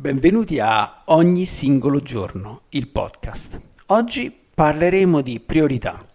[0.00, 3.60] Benvenuti a Ogni singolo giorno, il podcast.
[3.88, 6.08] Oggi parleremo di priorità.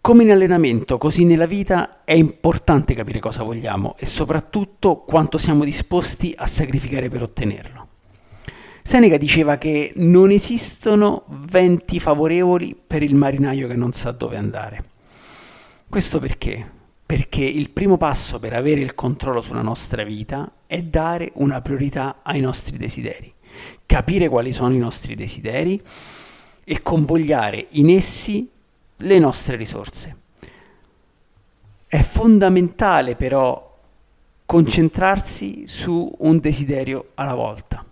[0.00, 5.62] Come in allenamento, così nella vita è importante capire cosa vogliamo e soprattutto quanto siamo
[5.62, 7.86] disposti a sacrificare per ottenerlo.
[8.82, 14.84] Seneca diceva che non esistono venti favorevoli per il marinaio che non sa dove andare.
[15.88, 16.68] Questo perché?
[17.06, 22.20] Perché il primo passo per avere il controllo sulla nostra vita è dare una priorità
[22.22, 23.32] ai nostri desideri,
[23.86, 25.82] capire quali sono i nostri desideri
[26.62, 28.46] e convogliare in essi
[28.98, 30.16] le nostre risorse.
[31.86, 33.78] È fondamentale però
[34.44, 37.82] concentrarsi su un desiderio alla volta,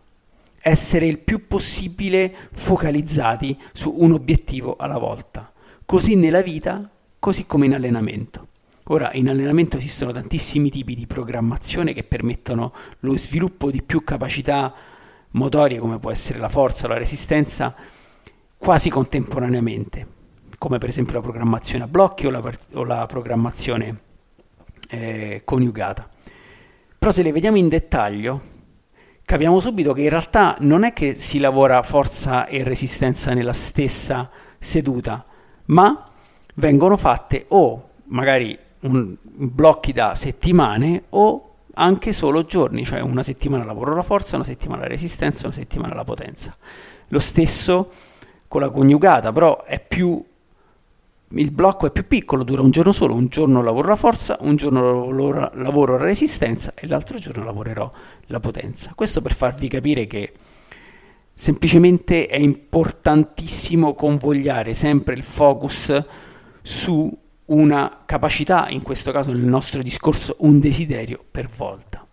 [0.61, 5.51] essere il più possibile focalizzati su un obiettivo alla volta,
[5.87, 8.49] così nella vita, così come in allenamento.
[8.89, 14.73] Ora, in allenamento esistono tantissimi tipi di programmazione che permettono lo sviluppo di più capacità
[15.31, 17.75] motorie, come può essere la forza o la resistenza,
[18.57, 20.07] quasi contemporaneamente,
[20.57, 22.41] come per esempio la programmazione a blocchi o la,
[22.75, 24.01] o la programmazione
[24.89, 26.09] eh, coniugata.
[26.97, 28.41] Però se le vediamo in dettaglio,
[29.25, 34.31] capiamo subito che in realtà non è che si lavora forza e resistenza nella stessa
[34.61, 35.25] seduta,
[35.67, 36.09] ma
[36.55, 43.64] vengono fatte o magari un, blocchi da settimane o anche solo giorni, cioè una settimana
[43.64, 46.57] lavoro la forza, una settimana la resistenza, una settimana la potenza.
[47.09, 47.91] Lo stesso
[48.48, 50.25] con la coniugata, però è più
[51.31, 54.55] il blocco è più piccolo, dura un giorno solo, un giorno lavoro la forza, un
[54.55, 57.91] giorno lavoro la resistenza e l'altro giorno lavorerò
[58.27, 58.92] la potenza.
[58.95, 60.33] Questo per farvi capire che
[61.35, 66.05] semplicemente è importantissimo convogliare sempre il focus
[66.63, 67.15] su
[67.46, 72.07] una capacità, in questo caso nel nostro discorso un desiderio per volta.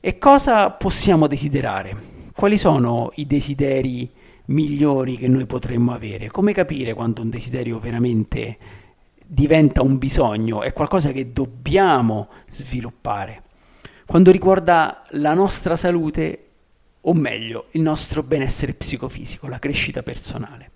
[0.00, 2.08] E cosa possiamo desiderare?
[2.34, 4.10] Quali sono i desideri
[4.46, 6.30] migliori che noi potremmo avere?
[6.30, 8.58] Come capire quando un desiderio veramente
[9.26, 13.42] diventa un bisogno, è qualcosa che dobbiamo sviluppare?
[14.06, 16.46] Quando riguarda la nostra salute,
[17.02, 20.70] o meglio, il nostro benessere psicofisico, la crescita personale.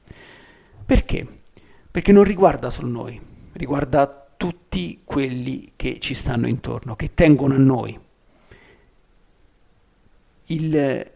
[0.84, 1.26] Perché?
[1.90, 3.20] Perché non riguarda solo noi,
[3.54, 7.98] riguarda tutti quelli che ci stanno intorno, che tengono a noi.
[10.46, 11.10] Il,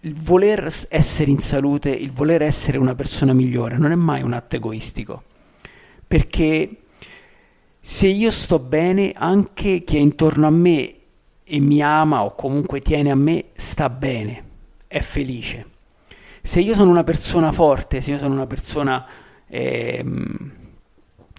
[0.00, 4.32] il voler essere in salute, il voler essere una persona migliore, non è mai un
[4.32, 5.22] atto egoistico,
[6.06, 6.76] perché
[7.80, 10.94] se io sto bene, anche chi è intorno a me
[11.44, 14.44] e mi ama o comunque tiene a me, sta bene,
[14.86, 15.72] è felice.
[16.40, 19.06] Se io sono una persona forte, se io sono una persona
[19.46, 20.04] eh,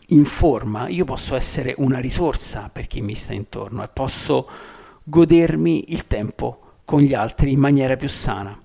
[0.10, 4.48] in forma, io posso essere una risorsa per chi mi sta intorno e posso
[5.04, 8.60] godermi il tempo con gli altri in maniera più sana.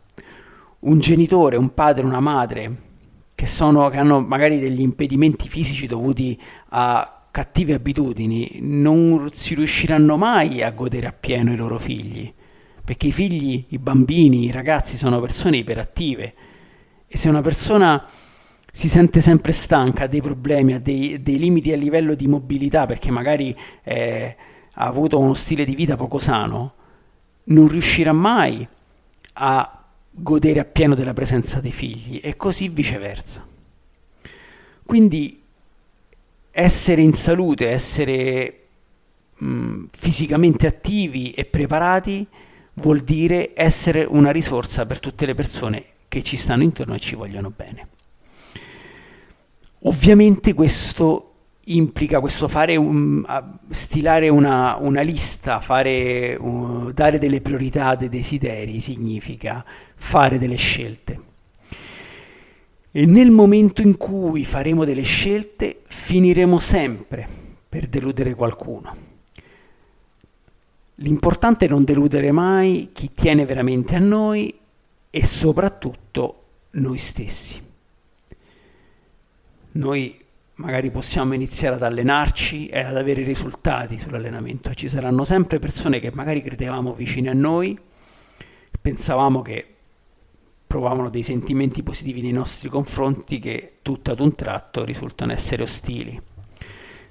[0.80, 2.88] Un genitore, un padre, una madre
[3.34, 6.38] che, sono, che hanno magari degli impedimenti fisici dovuti
[6.70, 12.32] a cattive abitudini non si riusciranno mai a godere appieno i loro figli,
[12.84, 16.34] perché i figli, i bambini, i ragazzi sono persone iperattive
[17.06, 18.04] e se una persona
[18.72, 22.86] si sente sempre stanca, ha dei problemi, ha dei, dei, limiti a livello di mobilità
[22.86, 24.36] perché magari eh,
[24.74, 26.74] ha avuto uno stile di vita poco sano,
[27.44, 28.66] non riuscirà mai
[29.34, 33.46] a godere appieno della presenza dei figli e così viceversa.
[34.84, 35.40] Quindi
[36.50, 38.66] essere in salute, essere
[39.36, 42.26] mh, fisicamente attivi e preparati
[42.74, 47.14] vuol dire essere una risorsa per tutte le persone che ci stanno intorno e ci
[47.14, 47.88] vogliono bene.
[49.84, 51.30] Ovviamente questo
[51.64, 53.24] implica questo fare un,
[53.70, 61.28] stilare una, una lista, fare, uh, dare delle priorità, dei desideri, significa fare delle scelte.
[62.90, 67.26] E nel momento in cui faremo delle scelte finiremo sempre
[67.68, 69.08] per deludere qualcuno.
[70.96, 74.52] L'importante è non deludere mai chi tiene veramente a noi
[75.08, 76.42] e soprattutto
[76.72, 77.68] noi stessi.
[79.72, 80.18] Noi
[80.60, 84.74] magari possiamo iniziare ad allenarci e ad avere risultati sull'allenamento.
[84.74, 87.78] Ci saranno sempre persone che magari credevamo vicine a noi,
[88.80, 89.66] pensavamo che
[90.66, 96.20] provavano dei sentimenti positivi nei nostri confronti che tutto ad un tratto risultano essere ostili.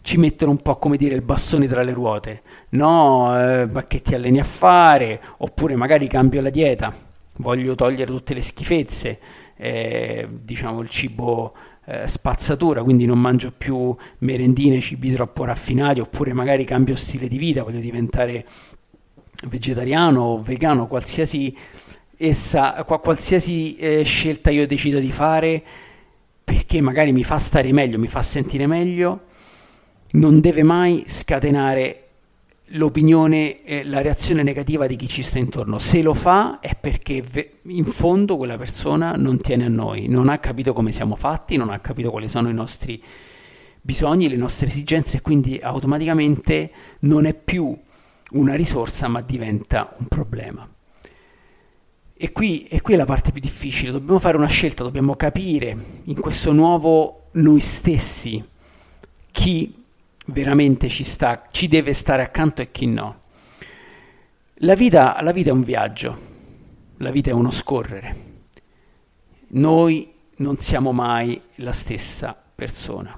[0.01, 2.41] Ci mettono un po' come dire il bastone tra le ruote.
[2.69, 5.21] No, eh, ma che ti alleni a fare?
[5.39, 6.95] Oppure magari cambio la dieta,
[7.37, 9.19] voglio togliere tutte le schifezze,
[9.57, 11.53] eh, diciamo il cibo
[11.89, 17.39] eh, spazzatura, quindi non mangio più merendine, cibi troppo raffinati, oppure magari cambio stile di
[17.39, 18.45] vita, voglio diventare
[19.47, 21.55] vegetariano o vegano, qualsiasi,
[22.15, 25.63] essa, qualsiasi eh, scelta io decido di fare,
[26.43, 29.21] perché magari mi fa stare meglio, mi fa sentire meglio,
[30.11, 32.08] non deve mai scatenare
[32.71, 35.79] l'opinione, eh, la reazione negativa di chi ci sta intorno.
[35.79, 37.23] Se lo fa è perché
[37.63, 41.69] in fondo quella persona non tiene a noi, non ha capito come siamo fatti, non
[41.69, 43.01] ha capito quali sono i nostri
[43.81, 46.71] bisogni, le nostre esigenze e quindi automaticamente
[47.01, 47.75] non è più
[48.31, 50.67] una risorsa ma diventa un problema.
[52.21, 56.01] E qui, e qui è la parte più difficile, dobbiamo fare una scelta, dobbiamo capire
[56.03, 58.45] in questo nuovo noi stessi
[59.31, 59.78] chi
[60.31, 63.21] veramente ci, sta, ci deve stare accanto e chi no.
[64.61, 66.17] La vita, la vita è un viaggio,
[66.97, 68.27] la vita è uno scorrere.
[69.49, 73.17] Noi non siamo mai la stessa persona.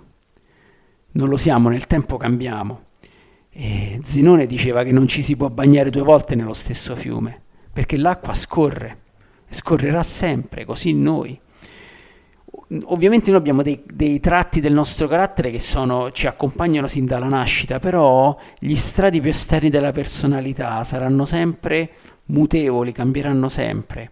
[1.14, 2.86] Non lo siamo, nel tempo cambiamo.
[3.50, 7.42] E Zenone diceva che non ci si può bagnare due volte nello stesso fiume,
[7.72, 9.00] perché l'acqua scorre,
[9.50, 11.40] scorrerà sempre, così noi
[12.86, 17.28] ovviamente noi abbiamo dei, dei, tratti del nostro carattere che sono, ci accompagnano sin dalla
[17.28, 21.90] nascita, però gli strati più esterni della personalità saranno sempre
[22.26, 24.12] mutevoli, cambieranno sempre.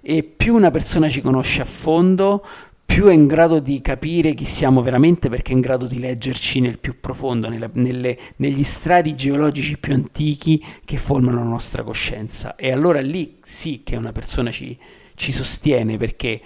[0.00, 2.44] E più una persona ci conosce a fondo,
[2.84, 6.60] più è in grado di capire chi siamo veramente perché è in grado di leggerci
[6.60, 12.56] nel più profondo, nelle, nelle, negli strati geologici più antichi che formano la nostra coscienza.
[12.56, 14.76] E allora lì sì che una persona ci,
[15.14, 16.40] ci sostiene perché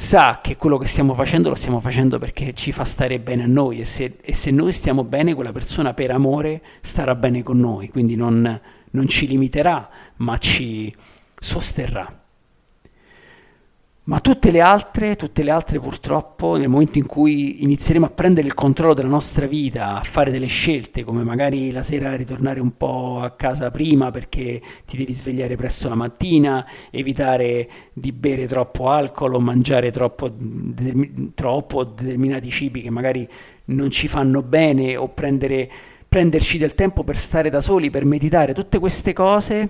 [0.00, 3.46] sa che quello che stiamo facendo lo stiamo facendo perché ci fa stare bene a
[3.46, 7.60] noi e se, e se noi stiamo bene quella persona per amore starà bene con
[7.60, 8.58] noi, quindi non,
[8.92, 10.92] non ci limiterà ma ci
[11.38, 12.19] sosterrà.
[14.10, 18.48] Ma tutte le altre, tutte le altre purtroppo, nel momento in cui inizieremo a prendere
[18.48, 22.76] il controllo della nostra vita, a fare delle scelte, come magari la sera ritornare un
[22.76, 28.88] po' a casa prima perché ti devi svegliare presto la mattina, evitare di bere troppo
[28.88, 33.28] alcol o mangiare troppo, de- troppo determinati cibi che magari
[33.66, 35.70] non ci fanno bene o prendere,
[36.08, 39.68] prenderci del tempo per stare da soli, per meditare, tutte queste cose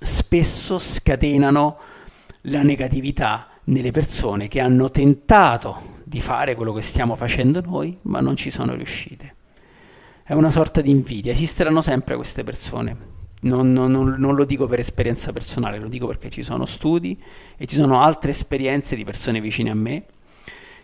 [0.00, 1.90] spesso scatenano
[2.42, 8.20] la negatività nelle persone che hanno tentato di fare quello che stiamo facendo noi, ma
[8.20, 9.36] non ci sono riuscite.
[10.24, 13.10] È una sorta di invidia, esisteranno sempre queste persone.
[13.42, 17.20] Non, non, non, lo dico per esperienza personale, lo dico perché ci sono studi
[17.56, 20.04] e ci sono altre esperienze di persone vicine a me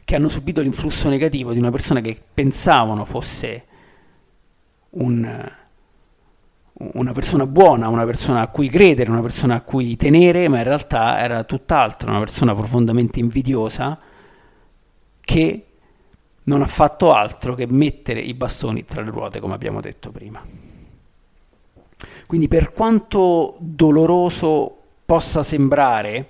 [0.04, 3.64] che hanno subito l'influsso negativo di una persona che pensavano fosse
[4.90, 5.50] un,
[6.80, 10.64] una persona buona, una persona a cui credere, una persona a cui tenere, ma in
[10.64, 13.98] realtà era tutt'altro, una persona profondamente invidiosa
[15.20, 15.66] che
[16.44, 20.42] non ha fatto altro che mettere i bastoni tra le ruote, come abbiamo detto prima.
[22.26, 26.28] Quindi per quanto doloroso possa sembrare,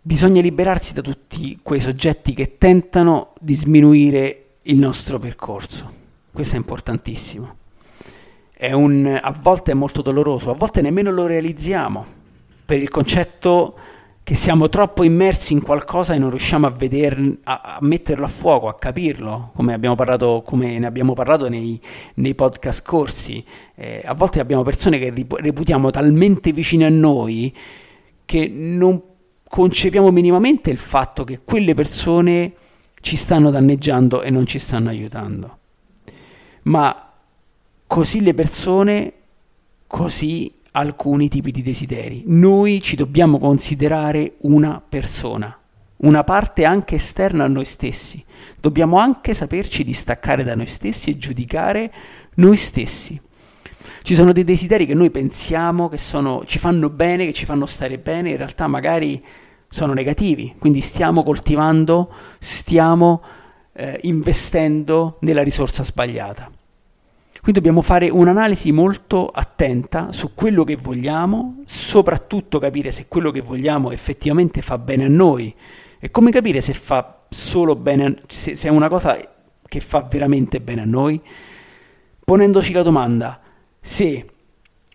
[0.00, 6.00] bisogna liberarsi da tutti quei soggetti che tentano di sminuire il nostro percorso.
[6.32, 7.60] Questo è importantissimo
[8.70, 12.06] un, a volte è molto doloroso, a volte nemmeno lo realizziamo
[12.64, 13.74] per il concetto
[14.24, 18.28] che siamo troppo immersi in qualcosa e non riusciamo a, veder, a, a metterlo a
[18.28, 21.80] fuoco, a capirlo, come, parlato, come ne abbiamo parlato nei,
[22.14, 23.44] nei podcast scorsi.
[23.74, 27.52] Eh, a volte abbiamo persone che reputiamo talmente vicine a noi
[28.24, 29.02] che non
[29.48, 32.54] concepiamo minimamente il fatto che quelle persone
[33.00, 35.58] ci stanno danneggiando e non ci stanno aiutando.
[36.62, 37.11] Ma
[37.92, 39.12] così le persone,
[39.86, 42.22] così alcuni tipi di desideri.
[42.24, 45.54] Noi ci dobbiamo considerare una persona,
[45.98, 48.24] una parte anche esterna a noi stessi.
[48.58, 51.92] Dobbiamo anche saperci distaccare da noi stessi e giudicare
[52.36, 53.20] noi stessi.
[54.00, 57.66] Ci sono dei desideri che noi pensiamo che sono, ci fanno bene, che ci fanno
[57.66, 59.22] stare bene, in realtà magari
[59.68, 63.22] sono negativi, quindi stiamo coltivando, stiamo
[63.74, 66.50] eh, investendo nella risorsa sbagliata.
[67.42, 73.40] Quindi dobbiamo fare un'analisi molto attenta su quello che vogliamo, soprattutto capire se quello che
[73.40, 75.52] vogliamo effettivamente fa bene a noi
[75.98, 79.18] E come capire se fa solo bene, se, se è una cosa
[79.66, 81.20] che fa veramente bene a noi?
[82.24, 83.40] Ponendoci la domanda
[83.80, 84.30] se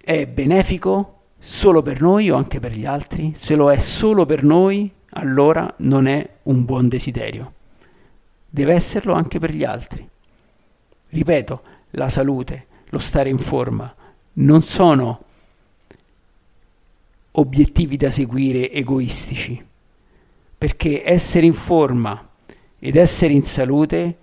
[0.01, 3.34] è benefico solo per noi o anche per gli altri?
[3.36, 7.54] Se lo è solo per noi, allora non è un buon desiderio.
[8.50, 10.08] Deve esserlo anche per gli altri.
[11.10, 13.94] Ripeto, la salute, lo stare in forma,
[14.34, 15.24] non sono
[17.32, 19.63] obiettivi da seguire egoistici,
[20.58, 22.29] perché essere in forma
[22.79, 24.17] ed essere in salute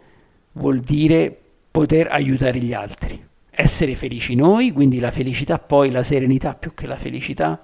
[0.52, 1.36] vuol dire
[1.70, 6.86] poter aiutare gli altri essere felici noi, quindi la felicità poi, la serenità più che
[6.86, 7.62] la felicità,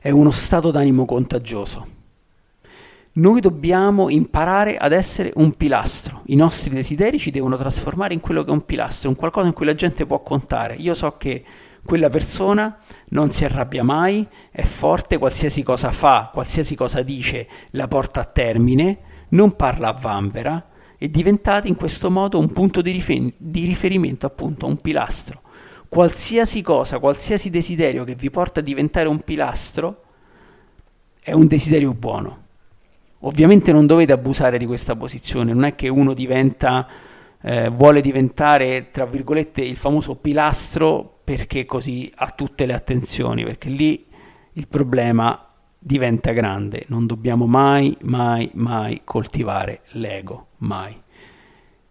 [0.00, 1.95] è uno stato d'animo contagioso.
[3.18, 6.20] Noi dobbiamo imparare ad essere un pilastro.
[6.26, 9.54] I nostri desideri ci devono trasformare in quello che è un pilastro, un qualcosa in
[9.54, 10.74] cui la gente può contare.
[10.74, 11.42] Io so che
[11.82, 12.78] quella persona
[13.10, 18.24] non si arrabbia mai, è forte, qualsiasi cosa fa, qualsiasi cosa dice, la porta a
[18.24, 18.98] termine,
[19.30, 20.68] non parla a vanvera,
[20.98, 25.40] e diventate in questo modo un punto di, rifer- di riferimento, appunto, un pilastro.
[25.88, 30.02] Qualsiasi cosa, qualsiasi desiderio che vi porta a diventare un pilastro
[31.22, 32.44] è un desiderio buono.
[33.26, 36.86] Ovviamente non dovete abusare di questa posizione, non è che uno diventa,
[37.42, 43.68] eh, vuole diventare, tra virgolette, il famoso pilastro perché così ha tutte le attenzioni, perché
[43.68, 44.06] lì
[44.52, 45.44] il problema
[45.76, 46.84] diventa grande.
[46.86, 50.96] Non dobbiamo mai, mai, mai coltivare l'ego, mai.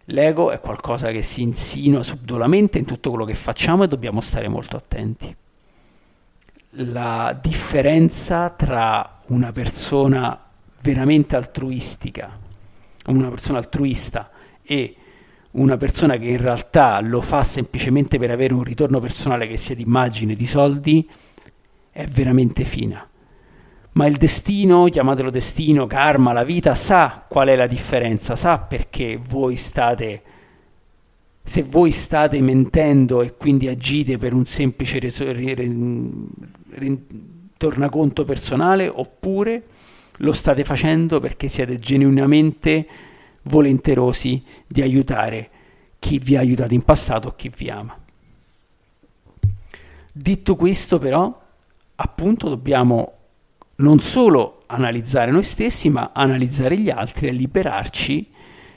[0.06, 4.48] L'ego è qualcosa che si insinua subdolamente in tutto quello che facciamo e dobbiamo stare
[4.48, 5.36] molto attenti.
[6.70, 10.40] La differenza tra una persona
[10.86, 12.30] veramente altruistica,
[13.06, 14.30] una persona altruista
[14.62, 14.94] e
[15.52, 19.74] una persona che in realtà lo fa semplicemente per avere un ritorno personale che sia
[19.74, 21.08] di immagine, di soldi,
[21.90, 23.04] è veramente fina.
[23.92, 29.18] Ma il destino, chiamatelo destino, karma, la vita, sa qual è la differenza, sa perché
[29.20, 30.22] voi state,
[31.42, 35.00] se voi state mentendo e quindi agite per un semplice
[37.56, 39.64] tornaconto personale oppure
[40.18, 42.86] lo state facendo perché siete genuinamente
[43.42, 45.50] volenterosi di aiutare
[45.98, 47.98] chi vi ha aiutato in passato o chi vi ama.
[50.12, 51.42] Detto questo però,
[51.96, 53.12] appunto dobbiamo
[53.76, 58.30] non solo analizzare noi stessi, ma analizzare gli altri e liberarci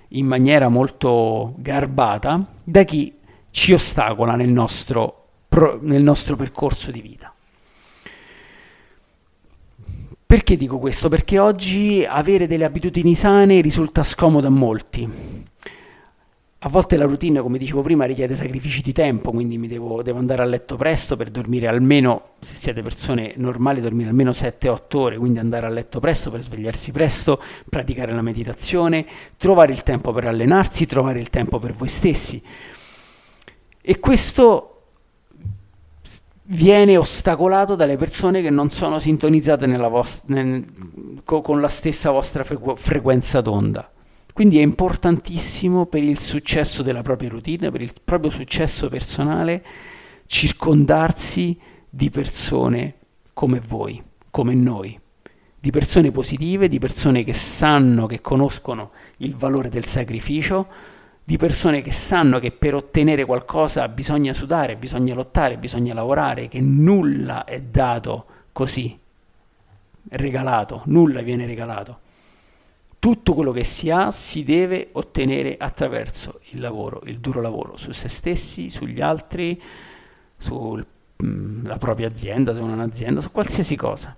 [0.09, 3.17] in maniera molto garbata da chi
[3.51, 5.27] ci ostacola nel nostro,
[5.81, 7.33] nel nostro percorso di vita.
[10.29, 11.09] Perché dico questo?
[11.09, 15.11] Perché oggi avere delle abitudini sane risulta scomodo a molti
[16.59, 20.43] a volte la routine, come dicevo prima, richiede sacrifici di tempo, quindi devo, devo, andare
[20.43, 25.39] a letto presto per dormire almeno, se siete persone normali, dormire almeno 7-8 ore, quindi
[25.39, 30.85] andare a letto presto per svegliarsi presto, praticare la meditazione, trovare il tempo per allenarsi,
[30.85, 32.39] trovare il tempo per voi stessi.
[33.81, 34.78] E questo
[36.51, 40.65] viene ostacolato dalle persone che non sono sintonizzate vost- nel,
[41.23, 43.91] con la stessa vostra frequ- frequenza d'onda.
[44.33, 49.63] Quindi è importantissimo per il successo della propria routine, per il proprio successo personale,
[50.25, 52.95] circondarsi di persone
[53.33, 54.01] come voi,
[54.31, 54.97] come noi,
[55.59, 60.67] di persone positive, di persone che sanno, che conoscono il valore del sacrificio,
[61.29, 66.59] di persone che sanno che per ottenere qualcosa bisogna sudare, bisogna lottare, bisogna lavorare, che
[66.59, 68.97] nulla è dato così,
[70.09, 71.99] regalato, nulla viene regalato
[72.97, 77.91] tutto quello che si ha si deve ottenere attraverso il lavoro, il duro lavoro su
[77.91, 79.61] se stessi, sugli altri,
[80.35, 80.83] sulla
[81.23, 84.15] mm, propria azienda, se è un'azienda, su qualsiasi cosa.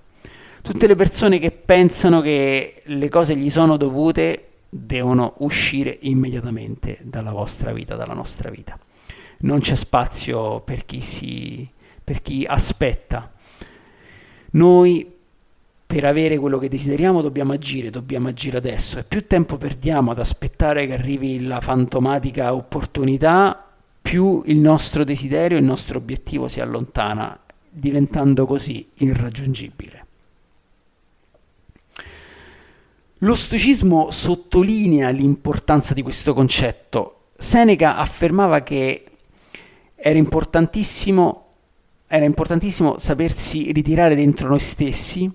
[0.61, 7.31] Tutte le persone che pensano che le cose gli sono dovute devono uscire immediatamente dalla
[7.31, 8.79] vostra vita, dalla nostra vita.
[9.39, 11.69] Non c'è spazio per chi, si,
[12.01, 13.29] per chi aspetta.
[14.51, 15.19] Noi
[15.91, 20.19] per avere quello che desideriamo dobbiamo agire, dobbiamo agire adesso e più tempo perdiamo ad
[20.19, 27.37] aspettare che arrivi la fantomatica opportunità, più il nostro desiderio, il nostro obiettivo si allontana,
[27.69, 30.00] diventando così irraggiungibile.
[33.23, 37.25] Lo stoicismo sottolinea l'importanza di questo concetto.
[37.37, 39.03] Seneca affermava che
[39.93, 41.49] era importantissimo,
[42.07, 45.31] era importantissimo sapersi ritirare dentro noi stessi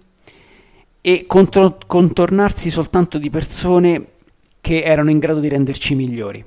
[1.00, 4.04] e contro- contornarsi soltanto di persone
[4.60, 6.44] che erano in grado di renderci migliori.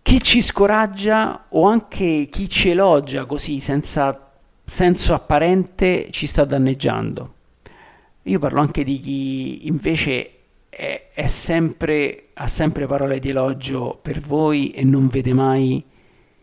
[0.00, 4.32] Chi ci scoraggia o anche chi ci elogia così senza
[4.64, 7.34] senso apparente ci sta danneggiando.
[8.24, 10.30] Io parlo anche di chi invece
[10.68, 15.84] è, è sempre, ha sempre parole di elogio per voi e non vede mai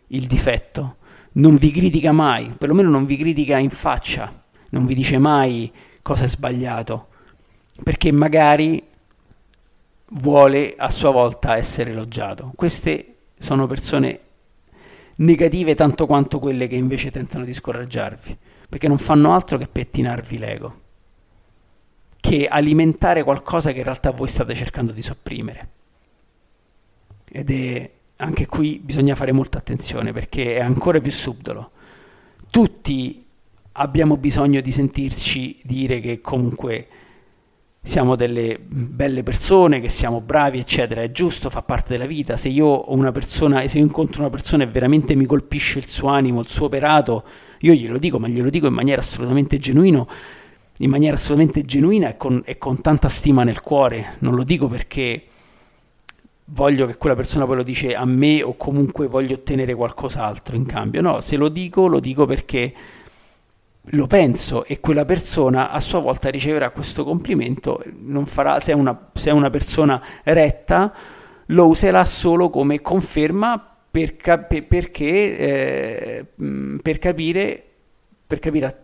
[0.08, 0.98] il difetto,
[1.34, 5.72] non vi critica mai, perlomeno non vi critica in faccia, non vi dice mai
[6.02, 7.08] cosa è sbagliato,
[7.82, 8.84] perché magari
[10.12, 12.52] vuole a sua volta essere elogiato.
[12.56, 14.20] Queste sono persone
[15.16, 20.38] negative tanto quanto quelle che invece tentano di scoraggiarvi, perché non fanno altro che pettinarvi
[20.38, 20.80] l'ego,
[22.20, 25.70] che alimentare qualcosa che in realtà voi state cercando di sopprimere.
[27.32, 31.72] Ed è anche qui bisogna fare molta attenzione perché è ancora più subdolo.
[32.50, 33.26] Tutti
[33.74, 36.88] abbiamo bisogno di sentirci dire che comunque
[37.82, 42.36] siamo delle belle persone, che siamo bravi, eccetera, è giusto, fa parte della vita.
[42.36, 46.42] Se io persona, se io incontro una persona e veramente mi colpisce il suo animo,
[46.42, 47.24] il suo operato,
[47.60, 50.06] io glielo dico, ma glielo dico in maniera assolutamente genuina,
[50.82, 54.16] in maniera assolutamente genuina e con, e con tanta stima nel cuore.
[54.20, 55.24] Non lo dico perché
[56.46, 60.66] voglio che quella persona poi lo dice a me o comunque voglio ottenere qualcos'altro in
[60.66, 61.02] cambio.
[61.02, 62.74] No, se lo dico, lo dico perché
[63.94, 67.84] lo penso e quella persona a sua volta riceverà questo complimento,
[68.26, 70.94] farà, se, è una, se è una persona retta,
[71.48, 76.26] lo userà solo come conferma per, cap- perché, eh,
[76.82, 77.64] per capire,
[78.28, 78.84] per capire,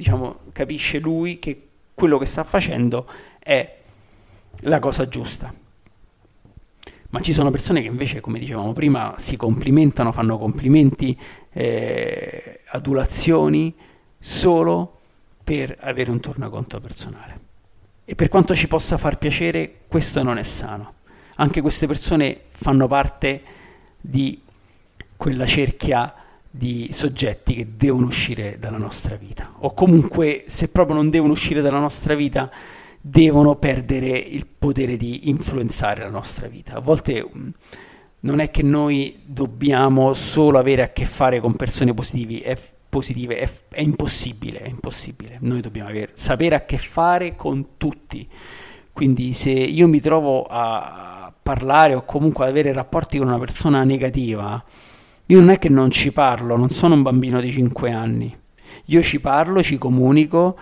[0.00, 3.06] diciamo, capisce lui che quello che sta facendo
[3.38, 3.80] è
[4.60, 5.52] la cosa giusta.
[7.10, 11.18] Ma ci sono persone che invece, come dicevamo prima, si complimentano, fanno complimenti,
[11.52, 13.74] eh, adulazioni,
[14.18, 15.00] solo
[15.44, 17.40] per avere un tornaconto personale.
[18.06, 20.94] E per quanto ci possa far piacere, questo non è sano.
[21.36, 23.42] Anche queste persone fanno parte
[24.00, 24.40] di
[25.16, 26.14] quella cerchia
[26.50, 29.54] di soggetti che devono uscire dalla nostra vita.
[29.60, 32.50] O comunque, se proprio non devono uscire dalla nostra vita,
[33.00, 36.74] devono perdere il potere di influenzare la nostra vita.
[36.74, 37.48] A volte mm,
[38.20, 43.38] non è che noi dobbiamo solo avere a che fare con persone positive, è positive,
[43.38, 45.38] è, è impossibile, è impossibile.
[45.40, 48.28] Noi dobbiamo aver, sapere a che fare con tutti.
[48.92, 53.82] Quindi se io mi trovo a parlare o comunque ad avere rapporti con una persona
[53.84, 54.62] negativa,
[55.30, 58.36] io non è che non ci parlo, non sono un bambino di 5 anni.
[58.86, 60.58] Io ci parlo, ci comunico,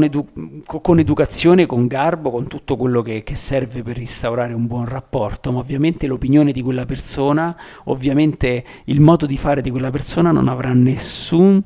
[0.00, 4.86] edu- con educazione, con garbo, con tutto quello che, che, serve per instaurare un buon
[4.86, 7.54] rapporto, ma ovviamente l'opinione di quella persona,
[7.84, 11.62] ovviamente il modo di fare di quella persona non avrà nessun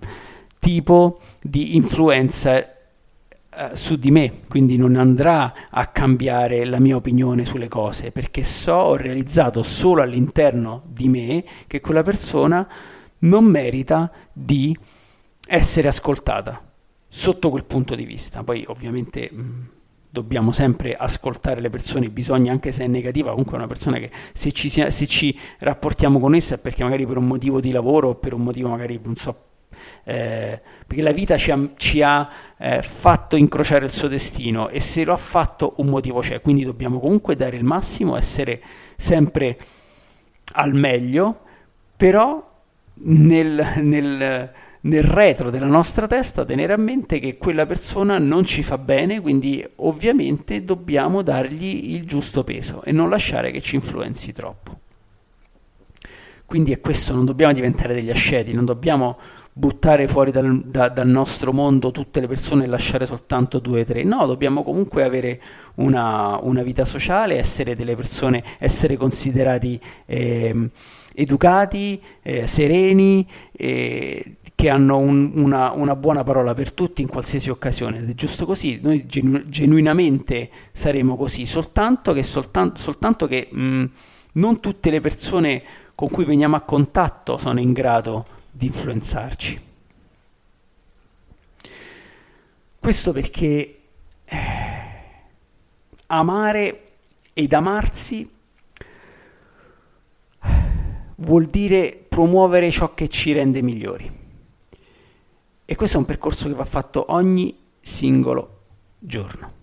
[0.59, 2.78] tipo di influenza
[3.59, 8.45] eh, su di me, quindi non andrà a cambiare la mia opinione sulle cose, perché
[8.45, 12.69] so, ho realizzato solo all'interno di me che quella persona
[13.21, 14.77] non merita di
[15.49, 16.63] essere ascoltata
[17.09, 18.45] sotto quel punto di vista.
[18.45, 19.63] Poi ovviamente mh, mm,
[20.09, 24.13] dobbiamo sempre ascoltare le persone, bisogna anche se è negativa, comunque è una persona che
[24.33, 28.11] se ci, se ci rapportiamo con essa è perché magari per un motivo di lavoro
[28.11, 29.48] o per un motivo magari, non so,
[30.05, 34.81] eh, perché la vita ci ha, ci ha eh, fatto incrociare il suo destino e
[34.81, 38.61] se lo ha fatto un motivo c'è, quindi dobbiamo comunque dare il massimo, essere
[38.97, 39.59] sempre
[40.55, 41.41] al meglio,
[41.97, 42.47] però
[43.01, 48.63] nel, nel nel retro della nostra testa tenere a mente che quella persona non ci
[48.63, 54.33] fa bene, quindi ovviamente dobbiamo dargli il giusto peso e non lasciare che ci influenzi
[54.33, 54.79] troppo.
[56.47, 59.19] Quindi è questo, non dobbiamo diventare degli asceti, non dobbiamo
[59.59, 63.85] buttare fuori dal, da, dal, nostro mondo tutte le persone e lasciare soltanto due o
[63.85, 64.05] tre.
[64.05, 65.41] No, dobbiamo comunque avere
[65.77, 70.71] una, una vita sociale, essere delle persone, essere considerati eh,
[71.13, 77.51] educati, eh, sereni, eh, che hanno un, una, una, buona parola per tutti in qualsiasi
[77.51, 77.99] occasione.
[77.99, 83.85] Ed è giusto così, noi genu- genuinamente saremo così, soltanto che, soltanto, soltanto che mh,
[84.35, 85.63] non tutte le persone
[85.97, 89.67] con cui veniamo a contatto sono in grado di influenzarci.
[92.81, 93.79] Questo perché
[94.25, 94.39] eh,
[96.07, 96.83] amare
[97.33, 98.29] ed amarsi
[101.17, 104.11] vuol dire promuovere ciò che ci rende migliori.
[105.65, 108.63] E questo è un percorso che va fatto ogni singolo
[108.99, 109.58] giorno.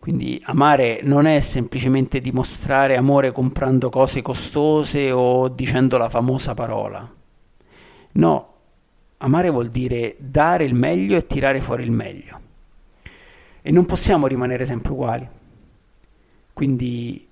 [0.00, 7.08] Quindi amare non è semplicemente dimostrare amore comprando cose costose o dicendo la famosa parola.
[8.12, 8.54] No,
[9.18, 12.40] amare vuol dire dare il meglio e tirare fuori il meglio.
[13.60, 15.28] E non possiamo rimanere sempre uguali.
[16.54, 17.28] Quindi,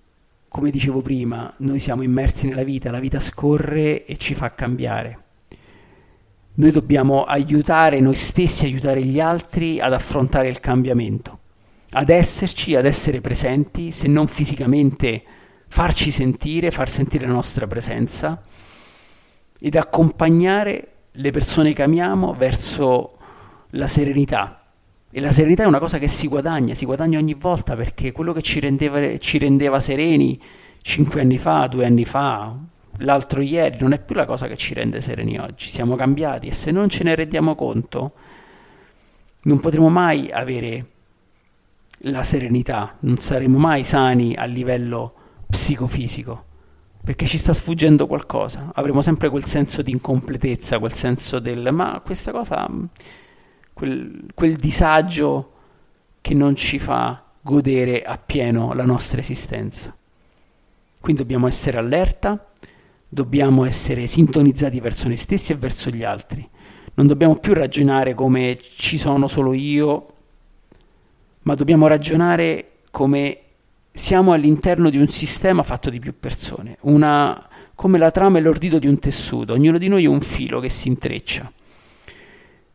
[0.48, 5.18] come dicevo prima, noi siamo immersi nella vita, la vita scorre e ci fa cambiare
[6.54, 11.38] Noi dobbiamo aiutare noi stessi, aiutare gli altri ad affrontare il cambiamento,
[11.90, 15.22] ad esserci, ad essere presenti, se non fisicamente,
[15.68, 18.42] farci sentire, far sentire la nostra presenza
[19.60, 23.16] ed accompagnare le persone che amiamo verso
[23.70, 24.62] la serenità.
[25.10, 28.32] E la serenità è una cosa che si guadagna, si guadagna ogni volta perché quello
[28.32, 30.40] che ci rendeva, ci rendeva sereni
[30.82, 32.56] cinque anni fa, due anni fa,
[32.98, 35.66] l'altro ieri, non è più la cosa che ci rende sereni oggi.
[35.66, 38.12] Siamo cambiati e se non ce ne rendiamo conto,
[39.42, 40.86] non potremo mai avere
[42.02, 45.14] la serenità, non saremo mai sani a livello
[45.48, 46.44] psicofisico
[47.08, 48.70] perché ci sta sfuggendo qualcosa.
[48.74, 52.68] Avremo sempre quel senso di incompletezza, quel senso del ma questa cosa,
[53.72, 55.52] quel, quel disagio
[56.20, 59.96] che non ci fa godere appieno la nostra esistenza.
[61.00, 62.46] Quindi dobbiamo essere allerta,
[63.08, 66.46] dobbiamo essere sintonizzati verso noi stessi e verso gli altri.
[66.92, 70.14] Non dobbiamo più ragionare come ci sono solo io,
[71.48, 73.38] ma dobbiamo ragionare come
[73.90, 78.78] siamo all'interno di un sistema fatto di più persone, una, come la trama e l'ordito
[78.78, 81.50] di un tessuto, ognuno di noi è un filo che si intreccia.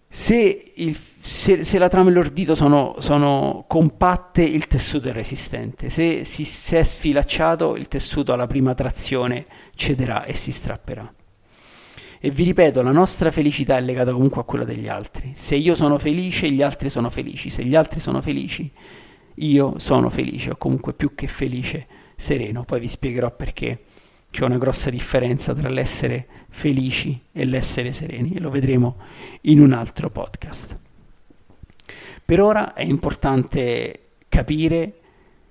[0.07, 5.89] Se, il, se, se la trama e l'ordito sono, sono, compatte, il tessuto è resistente.
[5.89, 11.13] Se, si, se è sfilacciato, il tessuto alla prima trazione cederà e si strapperà.
[12.25, 15.33] E vi ripeto, la nostra felicità è legata comunque a quella degli altri.
[15.35, 17.49] Se io sono felice, gli altri sono felici.
[17.49, 18.71] Se gli altri sono felici,
[19.33, 22.63] io sono felice, o comunque più che felice, sereno.
[22.63, 23.83] Poi vi spiegherò perché
[24.31, 28.99] c'è una grossa differenza tra l'essere felici e l'essere sereni e lo vedremo
[29.41, 30.79] in un altro podcast.
[32.23, 34.93] Per ora è importante capire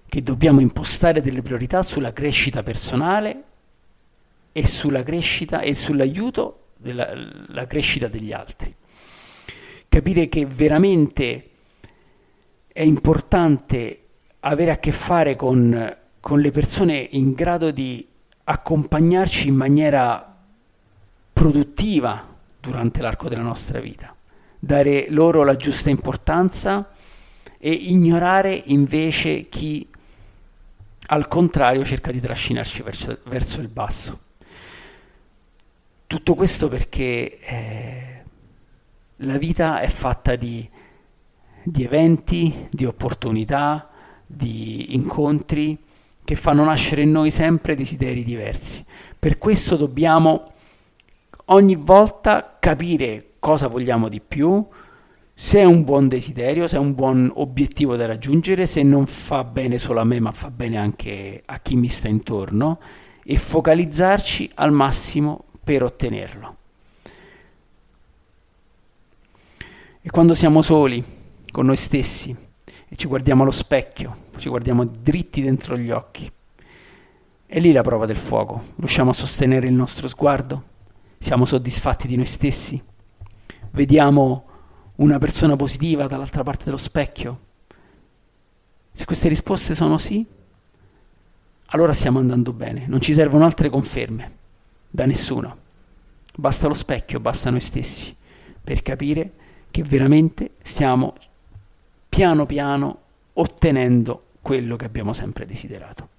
[0.08, 3.42] che dobbiamo impostare delle priorità sulla crescita personale
[4.52, 8.74] e sulla crescita e sull'aiuto della crescita degli altri.
[9.88, 11.50] Capire che veramente
[12.72, 13.98] è importante
[14.40, 18.06] avere a che fare con, con le persone in grado di
[18.44, 20.36] accompagnarci in maniera
[21.32, 22.28] produttiva
[22.60, 24.14] durante l'arco della nostra vita,
[24.58, 26.90] dare loro la giusta importanza
[27.58, 29.88] e ignorare invece chi
[31.06, 34.21] al contrario cerca di trascinarci verso, verso il basso.
[36.12, 38.22] Tutto questo perché eh,
[39.16, 40.68] la vita è fatta di
[41.62, 43.88] di eventi, di opportunità,
[44.26, 45.78] di incontri
[46.22, 48.84] che fanno nascere in noi sempre desideri diversi.
[49.18, 50.44] Per questo dobbiamo
[51.46, 54.62] ogni volta capire cosa vogliamo di più,
[55.32, 59.44] se è un buon desiderio, se è un buon obiettivo da raggiungere, se non fa
[59.44, 62.78] bene solo a me ma fa bene anche a chi mi sta intorno
[63.24, 66.56] e focalizzarci al massimo per ottenerlo.
[70.04, 71.02] E quando siamo soli,
[71.52, 72.34] con noi stessi
[72.88, 76.30] e ci guardiamo allo specchio, ci guardiamo dritti dentro gli occhi.
[77.46, 78.70] È lì la prova del fuoco.
[78.76, 80.70] Riusciamo a sostenere il nostro sguardo?
[81.18, 82.82] Siamo soddisfatti di noi stessi?
[83.70, 84.46] Vediamo
[84.96, 87.40] una persona positiva dall'altra parte dello specchio?
[88.90, 90.26] Se queste risposte sono sì,
[91.66, 92.86] allora stiamo andando bene.
[92.88, 94.40] Non ci servono altre conferme
[94.92, 95.56] da nessuno.
[96.36, 98.14] Basta lo specchio, basta noi stessi
[98.62, 99.32] per capire
[99.70, 101.14] che veramente stiamo
[102.08, 103.00] piano piano
[103.32, 106.11] ottenendo quello che abbiamo sempre desiderato.